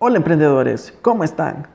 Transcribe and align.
Hola 0.00 0.18
emprendedores, 0.18 0.96
¿cómo 1.02 1.24
están? 1.24 1.66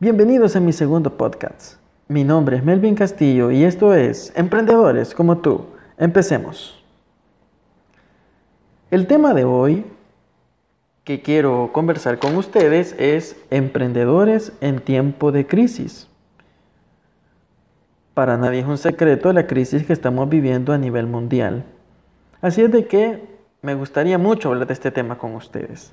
Bienvenidos 0.00 0.56
a 0.56 0.60
mi 0.60 0.72
segundo 0.72 1.18
podcast. 1.18 1.74
Mi 2.08 2.24
nombre 2.24 2.56
es 2.56 2.64
Melvin 2.64 2.94
Castillo 2.94 3.50
y 3.50 3.64
esto 3.64 3.92
es 3.92 4.32
Emprendedores 4.36 5.14
como 5.14 5.36
tú. 5.36 5.66
Empecemos. 5.98 6.82
El 8.90 9.06
tema 9.06 9.34
de 9.34 9.44
hoy 9.44 9.84
que 11.04 11.20
quiero 11.20 11.68
conversar 11.74 12.18
con 12.18 12.38
ustedes 12.38 12.94
es 12.98 13.36
emprendedores 13.50 14.54
en 14.62 14.80
tiempo 14.80 15.30
de 15.30 15.46
crisis. 15.46 16.08
Para 18.14 18.38
nadie 18.38 18.60
es 18.60 18.66
un 18.66 18.78
secreto 18.78 19.30
la 19.34 19.46
crisis 19.46 19.84
que 19.84 19.92
estamos 19.92 20.26
viviendo 20.30 20.72
a 20.72 20.78
nivel 20.78 21.06
mundial. 21.06 21.66
Así 22.40 22.62
es 22.62 22.72
de 22.72 22.86
que 22.86 23.22
me 23.60 23.74
gustaría 23.74 24.16
mucho 24.16 24.48
hablar 24.48 24.66
de 24.66 24.72
este 24.72 24.90
tema 24.90 25.18
con 25.18 25.34
ustedes. 25.34 25.92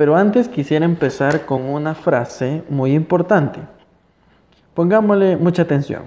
Pero 0.00 0.16
antes 0.16 0.48
quisiera 0.48 0.86
empezar 0.86 1.44
con 1.44 1.60
una 1.60 1.94
frase 1.94 2.62
muy 2.70 2.94
importante. 2.94 3.60
Pongámosle 4.72 5.36
mucha 5.36 5.60
atención. 5.60 6.04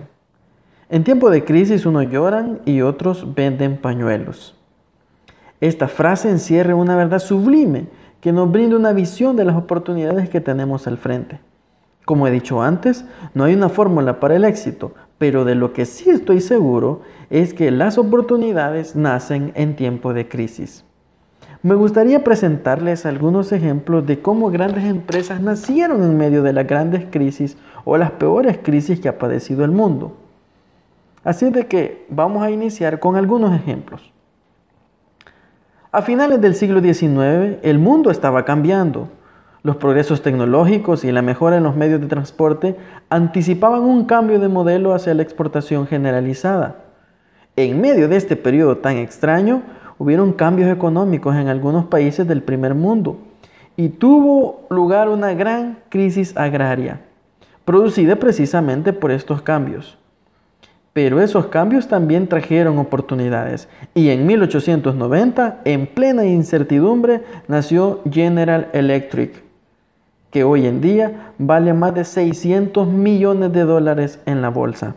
En 0.89 1.03
tiempo 1.03 1.29
de 1.29 1.45
crisis 1.45 1.85
unos 1.85 2.09
lloran 2.09 2.59
y 2.65 2.81
otros 2.81 3.35
venden 3.35 3.77
pañuelos. 3.77 4.55
Esta 5.61 5.87
frase 5.87 6.31
encierra 6.31 6.73
una 6.73 6.95
verdad 6.95 7.19
sublime 7.19 7.85
que 8.19 8.31
nos 8.31 8.51
brinda 8.51 8.77
una 8.77 8.93
visión 8.93 9.35
de 9.35 9.45
las 9.45 9.55
oportunidades 9.55 10.27
que 10.27 10.41
tenemos 10.41 10.87
al 10.87 10.97
frente. 10.97 11.39
Como 12.03 12.25
he 12.25 12.31
dicho 12.31 12.63
antes, 12.63 13.05
no 13.35 13.43
hay 13.43 13.53
una 13.53 13.69
fórmula 13.69 14.19
para 14.19 14.35
el 14.35 14.43
éxito, 14.43 14.95
pero 15.19 15.45
de 15.45 15.53
lo 15.53 15.71
que 15.71 15.85
sí 15.85 16.09
estoy 16.09 16.41
seguro 16.41 17.01
es 17.29 17.53
que 17.53 17.69
las 17.69 17.99
oportunidades 17.99 18.95
nacen 18.95 19.51
en 19.53 19.75
tiempo 19.75 20.15
de 20.15 20.27
crisis. 20.27 20.83
Me 21.63 21.75
gustaría 21.75 22.25
presentarles 22.25 23.05
algunos 23.05 23.53
ejemplos 23.53 24.05
de 24.05 24.21
cómo 24.21 24.51
grandes 24.51 24.83
empresas 24.83 25.39
nacieron 25.39 26.03
en 26.03 26.17
medio 26.17 26.43
de 26.43 26.51
las 26.51 26.67
grandes 26.67 27.05
crisis 27.09 27.57
o 27.85 27.97
las 27.97 28.11
peores 28.11 28.59
crisis 28.61 28.99
que 28.99 29.07
ha 29.07 29.17
padecido 29.17 29.63
el 29.63 29.71
mundo. 29.71 30.17
Así 31.23 31.49
de 31.51 31.67
que 31.67 32.05
vamos 32.09 32.43
a 32.43 32.51
iniciar 32.51 32.99
con 32.99 33.15
algunos 33.15 33.55
ejemplos. 33.55 34.11
A 35.93 36.01
finales 36.01 36.41
del 36.41 36.53
siglo 36.53 36.81
XIX, 36.81 37.59
el 37.61 37.79
mundo 37.79 38.11
estaba 38.11 38.43
cambiando. 38.43 39.07
Los 39.61 39.77
progresos 39.77 40.21
tecnológicos 40.21 41.05
y 41.05 41.13
la 41.13 41.21
mejora 41.21 41.55
en 41.55 41.63
los 41.63 41.77
medios 41.77 42.01
de 42.01 42.07
transporte 42.07 42.75
anticipaban 43.09 43.83
un 43.83 44.03
cambio 44.03 44.37
de 44.41 44.49
modelo 44.49 44.93
hacia 44.93 45.13
la 45.13 45.23
exportación 45.23 45.87
generalizada. 45.87 46.75
En 47.55 47.79
medio 47.79 48.09
de 48.09 48.17
este 48.17 48.35
periodo 48.35 48.79
tan 48.79 48.97
extraño, 48.97 49.61
hubieron 49.97 50.33
cambios 50.33 50.71
económicos 50.71 51.35
en 51.35 51.47
algunos 51.47 51.85
países 51.85 52.27
del 52.27 52.41
primer 52.41 52.75
mundo 52.75 53.17
y 53.75 53.89
tuvo 53.89 54.65
lugar 54.69 55.09
una 55.09 55.33
gran 55.33 55.79
crisis 55.89 56.35
agraria, 56.37 57.01
producida 57.65 58.15
precisamente 58.17 58.93
por 58.93 59.11
estos 59.11 59.41
cambios. 59.41 59.97
Pero 60.93 61.19
esos 61.19 61.47
cambios 61.47 61.87
también 61.87 62.27
trajeron 62.27 62.77
oportunidades 62.77 63.67
y 63.95 64.09
en 64.09 64.27
1890, 64.27 65.61
en 65.65 65.87
plena 65.87 66.23
incertidumbre, 66.23 67.23
nació 67.47 68.01
General 68.09 68.69
Electric, 68.73 69.43
que 70.29 70.43
hoy 70.43 70.67
en 70.67 70.81
día 70.81 71.33
vale 71.39 71.73
más 71.73 71.95
de 71.95 72.03
600 72.03 72.87
millones 72.87 73.51
de 73.53 73.63
dólares 73.63 74.19
en 74.27 74.43
la 74.43 74.49
bolsa. 74.49 74.95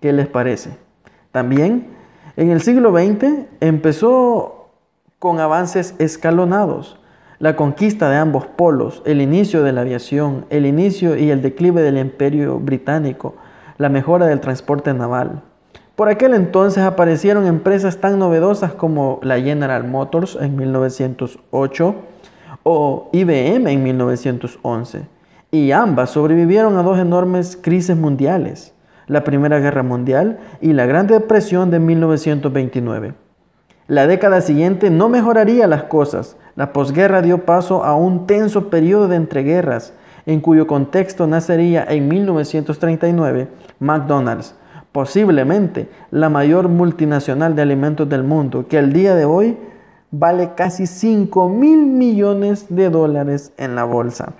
¿Qué 0.00 0.12
les 0.12 0.28
parece? 0.28 0.70
También 1.32 1.99
en 2.40 2.50
el 2.50 2.62
siglo 2.62 2.90
XX 2.90 3.48
empezó 3.60 4.70
con 5.18 5.40
avances 5.40 5.94
escalonados. 5.98 6.98
La 7.38 7.54
conquista 7.54 8.08
de 8.08 8.16
ambos 8.16 8.46
polos, 8.46 9.02
el 9.04 9.20
inicio 9.20 9.62
de 9.62 9.72
la 9.72 9.82
aviación, 9.82 10.46
el 10.48 10.64
inicio 10.64 11.18
y 11.18 11.30
el 11.30 11.42
declive 11.42 11.82
del 11.82 11.98
imperio 11.98 12.58
británico, 12.58 13.34
la 13.76 13.90
mejora 13.90 14.24
del 14.24 14.40
transporte 14.40 14.94
naval. 14.94 15.42
Por 15.96 16.08
aquel 16.08 16.32
entonces 16.32 16.82
aparecieron 16.82 17.46
empresas 17.46 17.98
tan 17.98 18.18
novedosas 18.18 18.72
como 18.72 19.20
la 19.22 19.38
General 19.38 19.84
Motors 19.86 20.38
en 20.40 20.56
1908 20.56 21.94
o 22.62 23.10
IBM 23.12 23.70
en 23.70 23.82
1911, 23.82 25.02
y 25.50 25.72
ambas 25.72 26.08
sobrevivieron 26.08 26.78
a 26.78 26.82
dos 26.82 26.98
enormes 26.98 27.58
crisis 27.60 27.96
mundiales 27.96 28.72
la 29.10 29.24
Primera 29.24 29.58
Guerra 29.58 29.82
Mundial 29.82 30.38
y 30.60 30.72
la 30.72 30.86
Gran 30.86 31.08
Depresión 31.08 31.72
de 31.72 31.80
1929. 31.80 33.14
La 33.88 34.06
década 34.06 34.40
siguiente 34.40 34.88
no 34.88 35.08
mejoraría 35.08 35.66
las 35.66 35.82
cosas. 35.84 36.36
La 36.54 36.72
posguerra 36.72 37.20
dio 37.20 37.44
paso 37.44 37.84
a 37.84 37.96
un 37.96 38.28
tenso 38.28 38.70
periodo 38.70 39.08
de 39.08 39.16
entreguerras, 39.16 39.94
en 40.26 40.40
cuyo 40.40 40.68
contexto 40.68 41.26
nacería 41.26 41.84
en 41.88 42.06
1939 42.06 43.48
McDonald's, 43.80 44.54
posiblemente 44.92 45.88
la 46.12 46.28
mayor 46.28 46.68
multinacional 46.68 47.56
de 47.56 47.62
alimentos 47.62 48.08
del 48.08 48.22
mundo, 48.22 48.66
que 48.68 48.78
al 48.78 48.92
día 48.92 49.16
de 49.16 49.24
hoy 49.24 49.58
vale 50.12 50.52
casi 50.54 50.86
5 50.86 51.48
mil 51.48 51.84
millones 51.84 52.66
de 52.68 52.90
dólares 52.90 53.52
en 53.56 53.74
la 53.74 53.82
bolsa. 53.82 54.34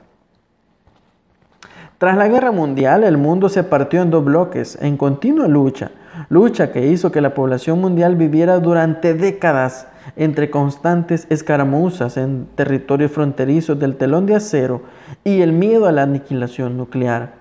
Tras 2.01 2.17
la 2.17 2.29
guerra 2.29 2.51
mundial, 2.51 3.05
el 3.05 3.19
mundo 3.19 3.51
se 3.51 3.63
partió 3.63 4.01
en 4.01 4.11
dos 4.11 4.25
bloques, 4.25 4.79
en 4.81 4.97
continua 4.97 5.47
lucha, 5.49 5.91
lucha 6.31 6.73
que 6.73 6.87
hizo 6.87 7.13
que 7.13 7.21
la 7.21 7.35
población 7.35 7.79
mundial 7.79 8.17
viviera 8.17 8.59
durante 8.59 9.13
décadas 9.13 9.87
entre 10.17 10.49
constantes 10.49 11.27
escaramuzas 11.29 12.17
en 12.17 12.47
territorios 12.55 13.13
fronterizos 13.13 13.79
del 13.79 13.97
telón 13.97 14.25
de 14.25 14.35
acero 14.35 14.81
y 15.25 15.43
el 15.43 15.53
miedo 15.53 15.87
a 15.87 15.93
la 15.93 16.05
aniquilación 16.05 16.79
nuclear. 16.79 17.35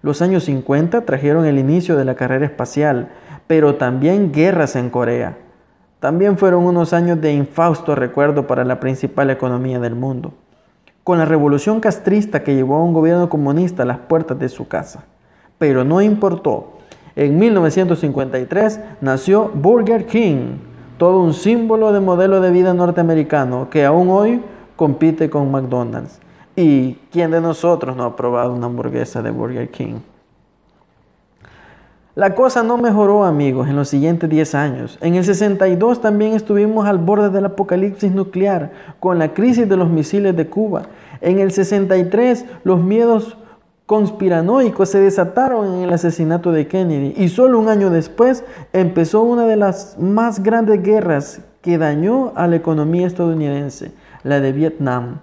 Los 0.00 0.22
años 0.22 0.44
50 0.44 1.00
trajeron 1.00 1.44
el 1.44 1.58
inicio 1.58 1.96
de 1.96 2.04
la 2.04 2.14
carrera 2.14 2.46
espacial, 2.46 3.08
pero 3.48 3.74
también 3.74 4.30
guerras 4.30 4.76
en 4.76 4.90
Corea. 4.90 5.38
También 5.98 6.38
fueron 6.38 6.66
unos 6.66 6.92
años 6.92 7.20
de 7.20 7.32
infausto 7.32 7.96
recuerdo 7.96 8.46
para 8.46 8.64
la 8.64 8.78
principal 8.78 9.28
economía 9.30 9.80
del 9.80 9.96
mundo 9.96 10.34
con 11.08 11.16
la 11.16 11.24
revolución 11.24 11.80
castrista 11.80 12.44
que 12.44 12.54
llevó 12.54 12.74
a 12.76 12.84
un 12.84 12.92
gobierno 12.92 13.30
comunista 13.30 13.82
a 13.82 13.86
las 13.86 13.96
puertas 13.96 14.38
de 14.38 14.50
su 14.50 14.68
casa. 14.68 15.06
Pero 15.56 15.82
no 15.82 16.02
importó. 16.02 16.72
En 17.16 17.38
1953 17.38 18.78
nació 19.00 19.50
Burger 19.54 20.04
King, 20.04 20.58
todo 20.98 21.22
un 21.22 21.32
símbolo 21.32 21.94
de 21.94 22.00
modelo 22.00 22.42
de 22.42 22.50
vida 22.50 22.74
norteamericano 22.74 23.70
que 23.70 23.86
aún 23.86 24.10
hoy 24.10 24.42
compite 24.76 25.30
con 25.30 25.50
McDonald's. 25.50 26.20
¿Y 26.54 26.98
quién 27.10 27.30
de 27.30 27.40
nosotros 27.40 27.96
no 27.96 28.04
ha 28.04 28.14
probado 28.14 28.52
una 28.52 28.66
hamburguesa 28.66 29.22
de 29.22 29.30
Burger 29.30 29.70
King? 29.70 30.00
La 32.18 32.34
cosa 32.34 32.64
no 32.64 32.78
mejoró, 32.78 33.24
amigos, 33.24 33.68
en 33.68 33.76
los 33.76 33.90
siguientes 33.90 34.28
10 34.28 34.54
años. 34.56 34.98
En 35.00 35.14
el 35.14 35.22
62 35.22 36.00
también 36.00 36.32
estuvimos 36.32 36.84
al 36.84 36.98
borde 36.98 37.30
del 37.30 37.44
apocalipsis 37.44 38.10
nuclear 38.10 38.72
con 38.98 39.20
la 39.20 39.34
crisis 39.34 39.68
de 39.68 39.76
los 39.76 39.88
misiles 39.88 40.36
de 40.36 40.48
Cuba. 40.48 40.86
En 41.20 41.38
el 41.38 41.52
63 41.52 42.44
los 42.64 42.82
miedos 42.82 43.38
conspiranoicos 43.86 44.88
se 44.88 44.98
desataron 44.98 45.72
en 45.74 45.84
el 45.84 45.92
asesinato 45.92 46.50
de 46.50 46.66
Kennedy 46.66 47.14
y 47.16 47.28
solo 47.28 47.56
un 47.60 47.68
año 47.68 47.88
después 47.88 48.42
empezó 48.72 49.22
una 49.22 49.46
de 49.46 49.54
las 49.54 49.96
más 50.00 50.42
grandes 50.42 50.82
guerras 50.82 51.42
que 51.62 51.78
dañó 51.78 52.32
a 52.34 52.48
la 52.48 52.56
economía 52.56 53.06
estadounidense, 53.06 53.92
la 54.24 54.40
de 54.40 54.50
Vietnam. 54.50 55.20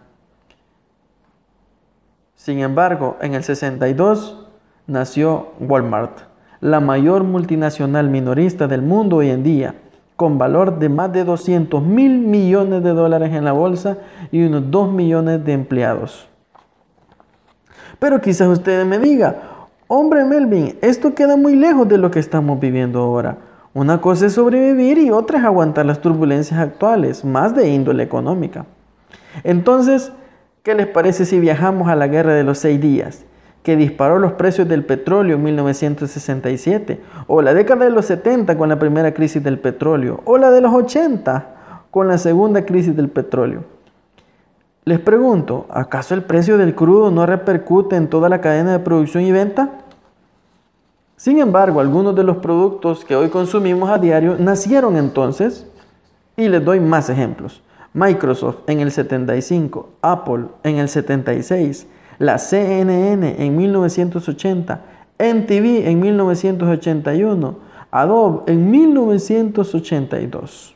Sin 2.35 2.59
embargo, 2.59 3.17
en 3.19 3.33
el 3.33 3.43
62 3.43 4.47
nació 4.87 5.49
Walmart 5.59 6.34
la 6.65 6.79
mayor 6.79 7.23
multinacional 7.23 8.09
minorista 8.09 8.67
del 8.67 8.81
mundo 8.81 9.17
hoy 9.17 9.29
en 9.29 9.43
día, 9.43 9.75
con 10.15 10.39
valor 10.39 10.79
de 10.79 10.89
más 10.89 11.13
de 11.13 11.23
200 11.23 11.83
mil 11.83 12.17
millones 12.17 12.83
de 12.83 12.89
dólares 12.89 13.35
en 13.35 13.45
la 13.45 13.51
bolsa 13.51 13.99
y 14.31 14.43
unos 14.43 14.71
2 14.71 14.91
millones 14.91 15.45
de 15.45 15.53
empleados. 15.53 16.27
Pero 17.99 18.19
quizás 18.19 18.47
ustedes 18.47 18.83
me 18.83 18.97
digan, 18.97 19.35
hombre 19.87 20.25
Melvin, 20.25 20.75
esto 20.81 21.13
queda 21.13 21.37
muy 21.37 21.55
lejos 21.55 21.87
de 21.87 21.99
lo 21.99 22.09
que 22.09 22.17
estamos 22.17 22.59
viviendo 22.59 22.99
ahora. 22.99 23.37
Una 23.75 24.01
cosa 24.01 24.25
es 24.25 24.33
sobrevivir 24.33 24.97
y 24.97 25.11
otra 25.11 25.37
es 25.37 25.45
aguantar 25.45 25.85
las 25.85 26.01
turbulencias 26.01 26.59
actuales, 26.59 27.23
más 27.23 27.53
de 27.53 27.69
índole 27.69 28.01
económica. 28.01 28.65
Entonces, 29.43 30.11
¿qué 30.63 30.73
les 30.73 30.87
parece 30.87 31.25
si 31.25 31.39
viajamos 31.39 31.89
a 31.89 31.95
la 31.95 32.07
guerra 32.07 32.33
de 32.33 32.43
los 32.43 32.57
seis 32.57 32.81
días? 32.81 33.23
Que 33.65 33.75
disparó 33.75 34.19
los 34.19 34.33
precios 34.33 34.69
del 34.69 34.85
petróleo 34.85 35.37
en 35.37 35.43
1967, 35.43 37.01
o 37.25 37.41
la 37.41 37.55
década 37.55 37.85
de 37.85 37.89
los 37.89 38.05
70 38.05 38.59
con 38.59 38.69
la 38.69 38.77
primera 38.77 39.11
crisis 39.11 39.43
del 39.43 39.57
petróleo, 39.57 40.21
o 40.25 40.37
la 40.37 40.51
de 40.51 40.61
los 40.61 40.71
80 40.71 41.47
con 41.89 42.07
la 42.07 42.19
segunda 42.19 42.63
crisis 42.63 42.95
del 42.95 43.09
petróleo. 43.09 43.63
Les 44.83 44.99
pregunto, 44.99 45.65
¿acaso 45.71 46.13
el 46.13 46.21
precio 46.21 46.59
del 46.59 46.75
crudo 46.75 47.09
no 47.09 47.25
repercute 47.25 47.95
en 47.95 48.07
toda 48.07 48.29
la 48.29 48.39
cadena 48.39 48.71
de 48.71 48.79
producción 48.79 49.23
y 49.23 49.31
venta? 49.31 49.71
Sin 51.15 51.39
embargo, 51.39 51.79
algunos 51.79 52.15
de 52.15 52.23
los 52.23 52.37
productos 52.37 53.03
que 53.03 53.15
hoy 53.15 53.29
consumimos 53.29 53.89
a 53.89 53.97
diario 53.97 54.35
nacieron 54.37 54.95
entonces, 54.95 55.65
y 56.37 56.49
les 56.49 56.63
doy 56.63 56.79
más 56.79 57.09
ejemplos. 57.09 57.63
Microsoft 57.93 58.57
en 58.67 58.81
el 58.81 58.91
75, 58.91 59.89
Apple 60.03 60.49
en 60.61 60.77
el 60.77 60.87
76, 60.87 61.87
la 62.19 62.37
CNN 62.37 63.45
en 63.45 63.57
1980, 63.57 64.81
MTV 65.19 65.87
en 65.87 65.99
1981, 65.99 67.65
Adobe 67.91 68.51
en 68.51 68.71
1982. 68.71 70.75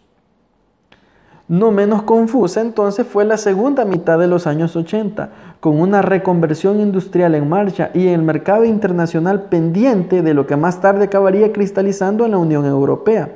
No 1.49 1.71
menos 1.71 2.03
confusa 2.03 2.61
entonces 2.61 3.07
fue 3.07 3.25
la 3.25 3.35
segunda 3.35 3.83
mitad 3.83 4.19
de 4.19 4.27
los 4.27 4.45
años 4.45 4.75
80, 4.75 5.31
con 5.59 5.81
una 5.81 6.03
reconversión 6.03 6.79
industrial 6.79 7.33
en 7.33 7.49
marcha 7.49 7.89
y 7.95 8.07
el 8.07 8.21
mercado 8.21 8.65
internacional 8.65 9.45
pendiente 9.45 10.21
de 10.21 10.35
lo 10.35 10.45
que 10.45 10.55
más 10.55 10.79
tarde 10.79 11.05
acabaría 11.05 11.51
cristalizando 11.51 12.25
en 12.25 12.31
la 12.31 12.37
Unión 12.37 12.65
Europea. 12.65 13.35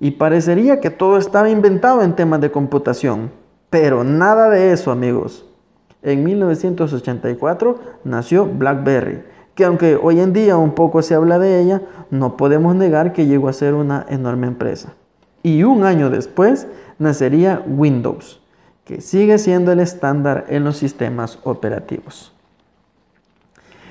Y 0.00 0.10
parecería 0.10 0.80
que 0.80 0.90
todo 0.90 1.18
estaba 1.18 1.48
inventado 1.48 2.02
en 2.02 2.16
temas 2.16 2.40
de 2.40 2.50
computación, 2.50 3.30
pero 3.70 4.02
nada 4.02 4.50
de 4.50 4.72
eso 4.72 4.90
amigos. 4.90 5.46
En 6.02 6.24
1984 6.24 7.78
nació 8.04 8.46
BlackBerry, 8.46 9.22
que 9.54 9.64
aunque 9.64 9.96
hoy 9.96 10.20
en 10.20 10.32
día 10.32 10.56
un 10.56 10.74
poco 10.74 11.02
se 11.02 11.14
habla 11.14 11.38
de 11.38 11.60
ella, 11.60 11.82
no 12.10 12.36
podemos 12.36 12.74
negar 12.74 13.12
que 13.12 13.26
llegó 13.26 13.48
a 13.48 13.52
ser 13.52 13.74
una 13.74 14.06
enorme 14.08 14.46
empresa 14.46 14.94
y 15.42 15.64
un 15.64 15.84
año 15.84 16.10
después 16.10 16.66
nacería 16.98 17.62
Windows, 17.66 18.40
que 18.84 19.00
sigue 19.00 19.38
siendo 19.38 19.72
el 19.72 19.80
estándar 19.80 20.46
en 20.48 20.64
los 20.64 20.76
sistemas 20.76 21.38
operativos. 21.44 22.32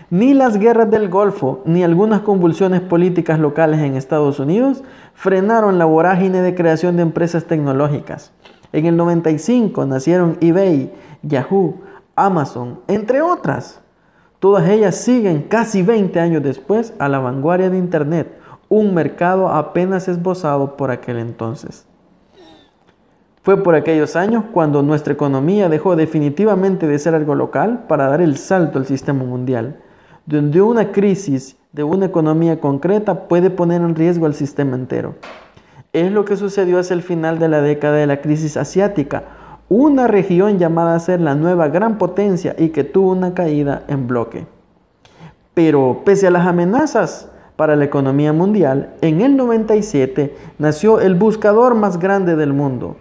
Ni 0.09 0.33
las 0.33 0.59
guerras 0.59 0.91
del 0.91 1.07
Golfo 1.07 1.61
ni 1.65 1.83
algunas 1.83 2.21
convulsiones 2.21 2.81
políticas 2.81 3.39
locales 3.39 3.79
en 3.79 3.95
Estados 3.95 4.39
Unidos 4.39 4.83
frenaron 5.13 5.77
la 5.77 5.85
vorágine 5.85 6.41
de 6.41 6.53
creación 6.53 6.97
de 6.97 7.03
empresas 7.03 7.45
tecnológicas. 7.45 8.33
En 8.73 8.85
el 8.85 8.97
95 8.97 9.85
nacieron 9.85 10.37
eBay, 10.41 10.91
Yahoo, 11.23 11.75
Amazon, 12.15 12.79
entre 12.87 13.21
otras. 13.21 13.81
Todas 14.39 14.67
ellas 14.69 14.95
siguen 14.95 15.43
casi 15.43 15.83
20 15.83 16.19
años 16.19 16.43
después 16.43 16.93
a 16.99 17.07
la 17.07 17.19
vanguardia 17.19 17.69
de 17.69 17.77
Internet, 17.77 18.39
un 18.69 18.93
mercado 18.93 19.49
apenas 19.49 20.07
esbozado 20.07 20.77
por 20.77 20.91
aquel 20.91 21.19
entonces. 21.19 21.85
Fue 23.43 23.63
por 23.63 23.75
aquellos 23.75 24.15
años 24.15 24.45
cuando 24.51 24.83
nuestra 24.83 25.13
economía 25.13 25.67
dejó 25.67 25.95
definitivamente 25.95 26.87
de 26.87 26.99
ser 26.99 27.15
algo 27.15 27.33
local 27.33 27.85
para 27.87 28.07
dar 28.07 28.21
el 28.21 28.37
salto 28.37 28.77
al 28.77 28.85
sistema 28.85 29.23
mundial, 29.23 29.81
donde 30.25 30.61
una 30.61 30.91
crisis 30.91 31.57
de 31.71 31.83
una 31.83 32.05
economía 32.05 32.59
concreta 32.59 33.27
puede 33.27 33.49
poner 33.49 33.81
en 33.81 33.95
riesgo 33.95 34.25
al 34.25 34.35
sistema 34.35 34.75
entero. 34.75 35.15
Es 35.93 36.11
lo 36.11 36.23
que 36.23 36.37
sucedió 36.37 36.79
hacia 36.79 36.93
el 36.93 37.01
final 37.01 37.39
de 37.39 37.49
la 37.49 37.61
década 37.61 37.97
de 37.97 38.07
la 38.07 38.21
crisis 38.21 38.57
asiática, 38.57 39.23
una 39.73 40.05
región 40.05 40.59
llamada 40.59 40.95
a 40.95 40.99
ser 40.99 41.21
la 41.21 41.33
nueva 41.33 41.69
gran 41.69 41.97
potencia 41.97 42.57
y 42.57 42.69
que 42.71 42.83
tuvo 42.83 43.13
una 43.13 43.33
caída 43.33 43.83
en 43.87 44.05
bloque. 44.05 44.45
Pero 45.53 46.01
pese 46.03 46.27
a 46.27 46.31
las 46.31 46.45
amenazas, 46.45 47.29
para 47.55 47.77
la 47.77 47.85
economía 47.85 48.33
mundial, 48.33 48.95
en 48.99 49.21
el 49.21 49.37
97 49.37 50.35
nació 50.59 50.99
el 50.99 51.15
buscador 51.15 51.75
más 51.75 51.99
grande 51.99 52.35
del 52.35 52.51
mundo. 52.51 52.97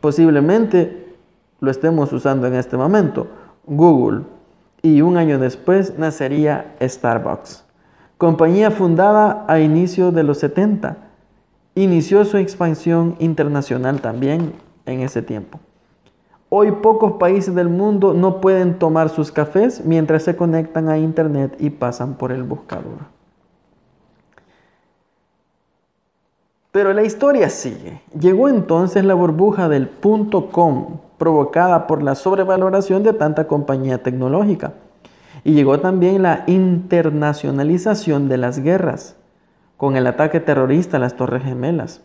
Posiblemente 0.00 1.14
lo 1.60 1.70
estemos 1.70 2.12
usando 2.12 2.48
en 2.48 2.54
este 2.54 2.76
momento, 2.76 3.28
Google. 3.64 4.22
Y 4.82 5.02
un 5.02 5.16
año 5.16 5.38
después 5.38 5.96
nacería 5.96 6.74
Starbucks, 6.82 7.64
compañía 8.16 8.72
fundada 8.72 9.44
a 9.46 9.60
inicios 9.60 10.12
de 10.12 10.24
los 10.24 10.38
70. 10.38 10.96
Inició 11.76 12.24
su 12.24 12.36
expansión 12.36 13.14
internacional 13.20 14.00
también 14.00 14.54
en 14.86 15.02
ese 15.02 15.22
tiempo. 15.22 15.60
Hoy 16.50 16.72
pocos 16.72 17.12
países 17.18 17.54
del 17.54 17.68
mundo 17.68 18.14
no 18.14 18.40
pueden 18.40 18.78
tomar 18.78 19.10
sus 19.10 19.30
cafés 19.30 19.84
mientras 19.84 20.22
se 20.22 20.34
conectan 20.34 20.88
a 20.88 20.96
Internet 20.96 21.56
y 21.58 21.68
pasan 21.70 22.14
por 22.14 22.32
el 22.32 22.42
buscador. 22.42 23.18
Pero 26.72 26.94
la 26.94 27.02
historia 27.02 27.50
sigue. 27.50 28.00
Llegó 28.18 28.48
entonces 28.48 29.04
la 29.04 29.14
burbuja 29.14 29.68
del 29.68 29.88
punto 29.88 30.48
com, 30.50 30.98
provocada 31.18 31.86
por 31.86 32.02
la 32.02 32.14
sobrevaloración 32.14 33.02
de 33.02 33.12
tanta 33.12 33.46
compañía 33.46 34.02
tecnológica. 34.02 34.72
Y 35.44 35.52
llegó 35.52 35.80
también 35.80 36.22
la 36.22 36.44
internacionalización 36.46 38.28
de 38.28 38.38
las 38.38 38.60
guerras, 38.60 39.16
con 39.76 39.96
el 39.96 40.06
ataque 40.06 40.40
terrorista 40.40 40.96
a 40.96 41.00
las 41.00 41.16
Torres 41.16 41.42
Gemelas. 41.42 42.02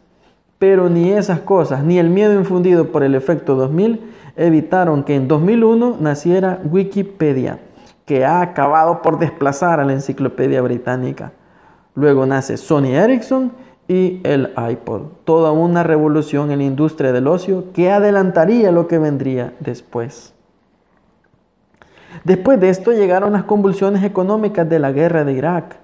Pero 0.63 0.87
ni 0.87 1.11
esas 1.11 1.41
cosas, 1.41 1.83
ni 1.83 1.99
el 1.99 2.09
miedo 2.09 2.33
infundido 2.33 2.87
por 2.87 3.03
el 3.03 3.15
efecto 3.15 3.55
2000 3.55 3.99
evitaron 4.37 5.03
que 5.03 5.13
en 5.13 5.27
2001 5.27 5.97
naciera 5.99 6.61
Wikipedia, 6.63 7.59
que 8.05 8.23
ha 8.23 8.39
acabado 8.39 9.01
por 9.01 9.19
desplazar 9.19 9.81
a 9.81 9.83
la 9.83 9.91
enciclopedia 9.91 10.61
británica. 10.61 11.33
Luego 11.95 12.25
nace 12.25 12.55
Sony 12.55 12.95
Ericsson 12.95 13.51
y 13.89 14.21
el 14.23 14.53
iPod. 14.55 15.01
Toda 15.25 15.51
una 15.51 15.83
revolución 15.83 16.49
en 16.49 16.59
la 16.59 16.63
industria 16.63 17.11
del 17.11 17.27
ocio 17.27 17.65
que 17.73 17.91
adelantaría 17.91 18.71
lo 18.71 18.87
que 18.87 18.99
vendría 18.99 19.51
después. 19.59 20.33
Después 22.23 22.57
de 22.61 22.69
esto 22.69 22.93
llegaron 22.93 23.33
las 23.33 23.43
convulsiones 23.43 24.01
económicas 24.05 24.69
de 24.69 24.79
la 24.79 24.93
guerra 24.93 25.25
de 25.25 25.33
Irak, 25.33 25.75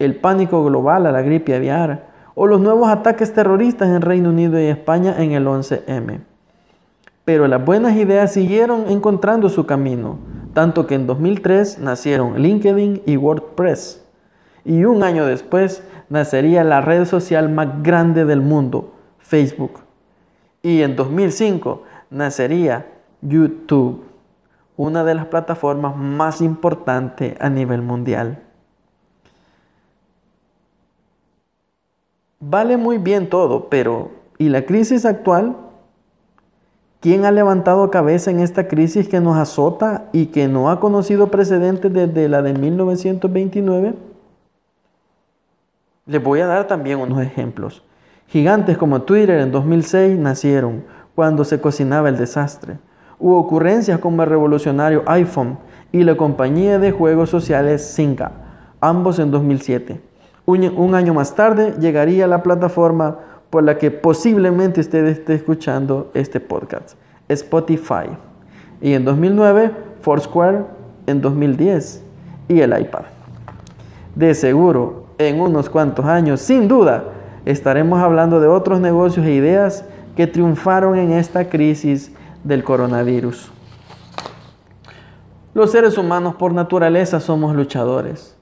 el 0.00 0.16
pánico 0.16 0.64
global 0.64 1.06
a 1.06 1.12
la 1.12 1.22
gripe 1.22 1.54
aviar 1.54 2.15
o 2.38 2.46
los 2.46 2.60
nuevos 2.60 2.90
ataques 2.90 3.32
terroristas 3.32 3.88
en 3.88 4.02
Reino 4.02 4.28
Unido 4.28 4.60
y 4.60 4.66
España 4.66 5.16
en 5.18 5.32
el 5.32 5.46
11M. 5.46 6.20
Pero 7.24 7.48
las 7.48 7.64
buenas 7.64 7.96
ideas 7.96 8.34
siguieron 8.34 8.90
encontrando 8.90 9.48
su 9.48 9.64
camino, 9.64 10.18
tanto 10.52 10.86
que 10.86 10.96
en 10.96 11.06
2003 11.06 11.78
nacieron 11.78 12.40
LinkedIn 12.40 13.02
y 13.06 13.16
WordPress. 13.16 14.04
Y 14.66 14.84
un 14.84 15.02
año 15.02 15.24
después 15.24 15.82
nacería 16.10 16.62
la 16.62 16.82
red 16.82 17.06
social 17.06 17.48
más 17.48 17.82
grande 17.82 18.26
del 18.26 18.42
mundo, 18.42 18.92
Facebook. 19.18 19.80
Y 20.62 20.82
en 20.82 20.94
2005 20.94 21.84
nacería 22.10 22.86
YouTube, 23.22 24.04
una 24.76 25.04
de 25.04 25.14
las 25.14 25.26
plataformas 25.26 25.96
más 25.96 26.42
importantes 26.42 27.34
a 27.40 27.48
nivel 27.48 27.80
mundial. 27.80 28.42
Vale 32.40 32.76
muy 32.76 32.98
bien 32.98 33.30
todo, 33.30 33.70
pero 33.70 34.10
¿y 34.36 34.50
la 34.50 34.66
crisis 34.66 35.06
actual? 35.06 35.56
¿Quién 37.00 37.24
ha 37.24 37.30
levantado 37.30 37.90
cabeza 37.90 38.30
en 38.30 38.40
esta 38.40 38.68
crisis 38.68 39.08
que 39.08 39.20
nos 39.20 39.38
azota 39.38 40.10
y 40.12 40.26
que 40.26 40.46
no 40.46 40.70
ha 40.70 40.78
conocido 40.78 41.30
precedentes 41.30 41.92
desde 41.92 42.28
la 42.28 42.42
de 42.42 42.52
1929? 42.52 43.94
Les 46.04 46.22
voy 46.22 46.40
a 46.40 46.46
dar 46.46 46.66
también 46.66 46.98
unos 46.98 47.22
ejemplos. 47.22 47.82
Gigantes 48.26 48.76
como 48.76 49.02
Twitter 49.02 49.40
en 49.40 49.50
2006 49.50 50.18
nacieron 50.18 50.84
cuando 51.14 51.42
se 51.44 51.60
cocinaba 51.60 52.10
el 52.10 52.18
desastre. 52.18 52.78
Hubo 53.18 53.38
ocurrencias 53.38 53.98
como 53.98 54.22
el 54.22 54.28
revolucionario 54.28 55.04
iPhone 55.06 55.58
y 55.90 56.04
la 56.04 56.16
compañía 56.18 56.78
de 56.78 56.92
juegos 56.92 57.30
sociales 57.30 57.94
Zynga, 57.94 58.32
ambos 58.80 59.18
en 59.20 59.30
2007. 59.30 60.05
Un, 60.46 60.94
año 60.94 61.12
más 61.12 61.34
tarde 61.34 61.74
llegaría 61.80 62.28
la 62.28 62.44
plataforma 62.44 63.18
por 63.50 63.64
la 63.64 63.78
que 63.78 63.90
posiblemente 63.90 64.80
usted 64.80 65.04
esté 65.06 65.34
escuchando 65.34 66.12
este 66.14 66.38
podcast, 66.38 66.96
Spotify. 67.28 68.06
Y 68.80 68.92
en 68.92 69.04
2009, 69.04 69.72
Foursquare 70.02 70.64
en 71.08 71.20
2010 71.20 72.04
y 72.48 72.60
el 72.60 72.78
iPad. 72.78 73.06
De 74.14 74.34
seguro, 74.36 75.06
en 75.18 75.40
unos 75.40 75.68
cuantos 75.68 76.04
años, 76.04 76.40
sin 76.40 76.68
duda, 76.68 77.04
estaremos 77.44 77.98
hablando 77.98 78.38
de 78.38 78.46
otros 78.46 78.80
negocios 78.80 79.26
e 79.26 79.32
ideas 79.32 79.84
que 80.14 80.28
triunfaron 80.28 80.96
en 80.96 81.10
esta 81.10 81.48
crisis 81.48 82.12
del 82.44 82.62
coronavirus. 82.62 83.50
Los 85.54 85.72
seres 85.72 85.98
humanos 85.98 86.36
por 86.36 86.52
naturaleza 86.52 87.18
somos 87.18 87.56
luchadores. 87.56 88.35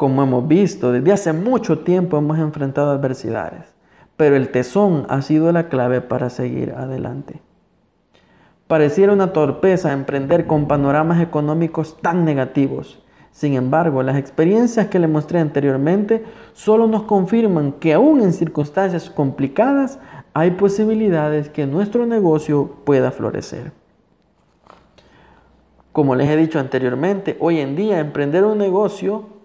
Como 0.00 0.22
hemos 0.22 0.48
visto, 0.48 0.92
desde 0.92 1.12
hace 1.12 1.32
mucho 1.34 1.80
tiempo 1.80 2.16
hemos 2.16 2.38
enfrentado 2.38 2.90
adversidades, 2.90 3.74
pero 4.16 4.34
el 4.34 4.48
tesón 4.48 5.04
ha 5.10 5.20
sido 5.20 5.52
la 5.52 5.68
clave 5.68 6.00
para 6.00 6.30
seguir 6.30 6.72
adelante. 6.72 7.42
Pareciera 8.66 9.12
una 9.12 9.34
torpeza 9.34 9.92
emprender 9.92 10.46
con 10.46 10.68
panoramas 10.68 11.20
económicos 11.20 11.98
tan 12.00 12.24
negativos 12.24 13.02
sin 13.32 13.54
embargo, 13.54 14.02
las 14.02 14.16
experiencias 14.16 14.88
que 14.88 14.98
le 14.98 15.08
mostré 15.08 15.38
anteriormente 15.38 16.24
solo 16.52 16.86
nos 16.86 17.04
confirman 17.04 17.72
que 17.72 17.94
aún 17.94 18.20
en 18.20 18.32
circunstancias 18.32 19.08
complicadas 19.08 19.98
hay 20.34 20.52
posibilidades 20.52 21.48
que 21.48 21.66
nuestro 21.66 22.06
negocio 22.06 22.78
pueda 22.84 23.10
florecer. 23.10 23.72
Como 25.92 26.14
les 26.14 26.28
he 26.28 26.36
dicho 26.36 26.58
anteriormente, 26.58 27.36
hoy 27.40 27.60
en 27.60 27.76
día 27.76 27.98
emprender 27.98 28.44
un 28.44 28.58
negocio, 28.58 29.39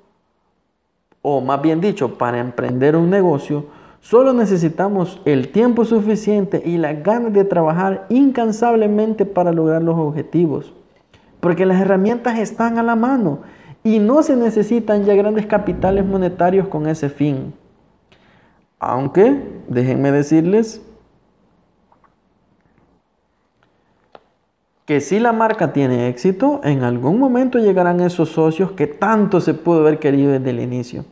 o 1.27 1.41
más 1.41 1.62
bien 1.62 1.82
dicho, 1.82 2.17
para 2.17 2.39
emprender 2.39 2.96
un 2.96 3.10
negocio, 3.10 3.65
Solo 4.05 4.34
necesitamos 4.34 5.20
el 5.25 5.48
tiempo 5.51 5.84
suficiente 5.84 6.62
y 6.63 6.77
las 6.77 7.01
ganas 7.01 7.34
de 7.34 7.44
trabajar 7.44 8.05
incansablemente 8.10 9.25
para 9.25 9.51
lograr 9.51 9.82
los 9.82 9.98
objetivos. 9.98 10.75
Porque 11.39 11.65
las 11.65 11.82
herramientas 11.82 12.38
están 12.38 12.77
a 12.77 12.84
la 12.84 12.96
mano 12.96 13.39
y 13.84 13.98
no 13.98 14.22
se 14.22 14.36
necesitan 14.36 15.05
ya 15.05 15.15
grandes 15.15 15.48
capitales 15.48 16.05
monetarios 16.05 16.67
con 16.67 16.86
ese 16.86 17.10
fin. 17.10 17.55
Aunque, 18.77 19.41
déjenme 19.70 20.12
decirles, 20.12 20.86
que 24.86 25.01
si 25.01 25.20
la 25.20 25.34
marca 25.34 25.74
tiene 25.74 26.10
éxito, 26.10 26.62
en 26.63 26.84
algún 26.84 27.17
momento 27.17 27.58
llegarán 27.58 28.01
esos 28.01 28.29
socios 28.29 28.74
que 28.74 28.86
tanto 28.86 29.41
se 29.41 29.55
pudo 29.55 29.79
haber 29.79 29.98
querido 29.98 30.32
desde 30.32 30.51
el 30.51 30.60
inicio. 30.60 31.05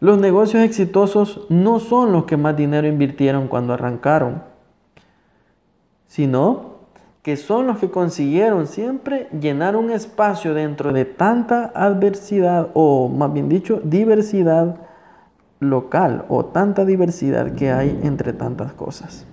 Los 0.00 0.18
negocios 0.18 0.62
exitosos 0.62 1.46
no 1.48 1.80
son 1.80 2.12
los 2.12 2.24
que 2.24 2.36
más 2.36 2.56
dinero 2.56 2.86
invirtieron 2.86 3.48
cuando 3.48 3.72
arrancaron, 3.72 4.42
sino 6.06 6.78
que 7.22 7.36
son 7.36 7.66
los 7.66 7.78
que 7.78 7.90
consiguieron 7.90 8.68
siempre 8.68 9.28
llenar 9.38 9.76
un 9.76 9.90
espacio 9.90 10.54
dentro 10.54 10.92
de 10.92 11.04
tanta 11.04 11.72
adversidad 11.74 12.68
o 12.74 13.08
más 13.08 13.32
bien 13.32 13.48
dicho 13.48 13.80
diversidad 13.82 14.76
local 15.60 16.24
o 16.28 16.44
tanta 16.44 16.84
diversidad 16.84 17.54
que 17.54 17.72
hay 17.72 17.98
entre 18.04 18.32
tantas 18.32 18.72
cosas. 18.72 19.26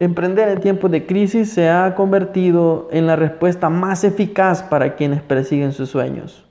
Emprender 0.00 0.48
en 0.48 0.60
tiempos 0.60 0.90
de 0.90 1.06
crisis 1.06 1.52
se 1.52 1.70
ha 1.70 1.94
convertido 1.94 2.88
en 2.90 3.06
la 3.06 3.14
respuesta 3.14 3.70
más 3.70 4.02
eficaz 4.02 4.64
para 4.64 4.96
quienes 4.96 5.22
persiguen 5.22 5.72
sus 5.72 5.90
sueños. 5.90 6.43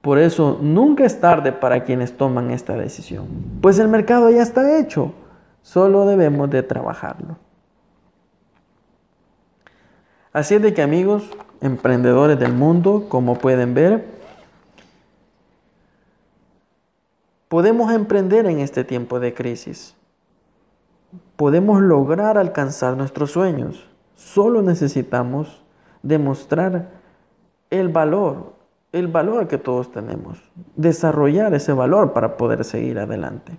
Por 0.00 0.18
eso 0.18 0.58
nunca 0.62 1.04
es 1.04 1.20
tarde 1.20 1.52
para 1.52 1.84
quienes 1.84 2.16
toman 2.16 2.50
esta 2.50 2.74
decisión, 2.74 3.26
pues 3.60 3.78
el 3.78 3.88
mercado 3.88 4.30
ya 4.30 4.42
está 4.42 4.78
hecho, 4.78 5.12
solo 5.62 6.06
debemos 6.06 6.48
de 6.50 6.62
trabajarlo. 6.62 7.36
Así 10.32 10.54
es 10.54 10.62
de 10.62 10.72
que 10.72 10.82
amigos, 10.82 11.28
emprendedores 11.60 12.38
del 12.38 12.52
mundo, 12.52 13.06
como 13.08 13.36
pueden 13.36 13.74
ver, 13.74 14.04
podemos 17.48 17.92
emprender 17.92 18.46
en 18.46 18.60
este 18.60 18.84
tiempo 18.84 19.18
de 19.18 19.34
crisis 19.34 19.96
podemos 21.36 21.80
lograr 21.80 22.36
alcanzar 22.38 22.96
nuestros 22.96 23.30
sueños. 23.30 23.88
Solo 24.14 24.62
necesitamos 24.62 25.62
demostrar 26.02 26.90
el 27.70 27.88
valor, 27.88 28.54
el 28.92 29.08
valor 29.08 29.48
que 29.48 29.58
todos 29.58 29.92
tenemos, 29.92 30.38
desarrollar 30.76 31.54
ese 31.54 31.72
valor 31.72 32.12
para 32.12 32.36
poder 32.36 32.64
seguir 32.64 32.98
adelante. 32.98 33.52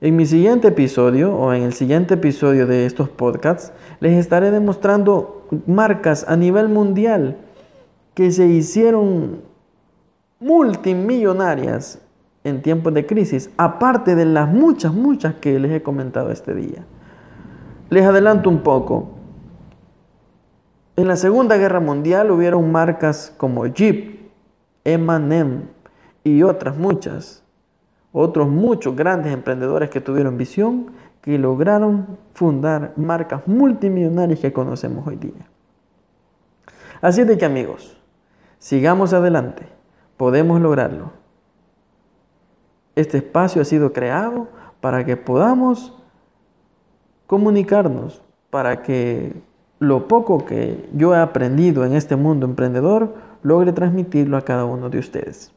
En 0.00 0.16
mi 0.16 0.26
siguiente 0.26 0.68
episodio 0.68 1.32
o 1.32 1.52
en 1.52 1.62
el 1.62 1.74
siguiente 1.74 2.14
episodio 2.14 2.66
de 2.66 2.86
estos 2.86 3.08
podcasts 3.08 3.72
les 4.00 4.18
estaré 4.18 4.50
demostrando 4.50 5.46
marcas 5.66 6.24
a 6.28 6.36
nivel 6.36 6.68
mundial 6.68 7.36
que 8.14 8.32
se 8.32 8.46
hicieron 8.48 9.42
multimillonarias 10.40 12.00
en 12.42 12.62
tiempos 12.62 12.92
de 12.94 13.06
crisis, 13.06 13.50
aparte 13.56 14.16
de 14.16 14.24
las 14.24 14.48
muchas, 14.48 14.92
muchas 14.92 15.34
que 15.34 15.60
les 15.60 15.70
he 15.70 15.82
comentado 15.82 16.32
este 16.32 16.54
día. 16.54 16.84
Les 17.88 18.04
adelanto 18.04 18.50
un 18.50 18.62
poco. 18.62 19.10
En 20.94 21.08
la 21.08 21.16
Segunda 21.16 21.56
Guerra 21.56 21.80
Mundial 21.80 22.30
hubieron 22.30 22.70
marcas 22.70 23.32
como 23.38 23.66
Jeep, 23.66 24.30
M&M 24.84 25.62
y 26.22 26.42
otras 26.42 26.76
muchas, 26.76 27.42
otros 28.12 28.48
muchos 28.48 28.94
grandes 28.94 29.32
emprendedores 29.32 29.88
que 29.88 30.02
tuvieron 30.02 30.36
visión, 30.36 30.92
que 31.22 31.38
lograron 31.38 32.18
fundar 32.34 32.92
marcas 32.96 33.46
multimillonarias 33.46 34.40
que 34.40 34.52
conocemos 34.52 35.06
hoy 35.06 35.16
día. 35.16 35.48
Así 37.00 37.24
de 37.24 37.38
que 37.38 37.46
amigos, 37.46 37.96
sigamos 38.58 39.14
adelante, 39.14 39.66
podemos 40.18 40.60
lograrlo. 40.60 41.12
Este 42.94 43.16
espacio 43.16 43.62
ha 43.62 43.64
sido 43.64 43.94
creado 43.94 44.48
para 44.82 45.06
que 45.06 45.16
podamos 45.16 45.96
comunicarnos, 47.26 48.20
para 48.50 48.82
que 48.82 49.32
lo 49.82 50.06
poco 50.06 50.46
que 50.46 50.88
yo 50.94 51.12
he 51.12 51.18
aprendido 51.18 51.84
en 51.84 51.94
este 51.94 52.14
mundo 52.14 52.46
emprendedor 52.46 53.14
logre 53.42 53.72
transmitirlo 53.72 54.36
a 54.36 54.42
cada 54.42 54.64
uno 54.64 54.88
de 54.88 55.00
ustedes. 55.00 55.50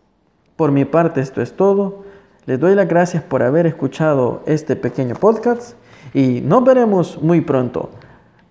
Por 0.56 0.72
mi 0.72 0.84
parte 0.84 1.22
esto 1.22 1.44
es 1.44 1.54
todo. 1.54 2.04
Les 2.48 2.60
doy 2.60 2.74
las 2.74 2.88
gracias 2.88 3.22
por 3.22 3.44
haber 3.44 3.68
escuchado 3.68 4.42
este 4.48 4.76
pequeño 4.76 5.14
podcast 5.14 5.78
y 6.12 6.42
nos 6.42 6.64
veremos 6.64 7.22
muy 7.22 7.42
pronto. 7.42 7.92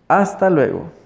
Hasta 0.06 0.48
luego. 0.48 1.03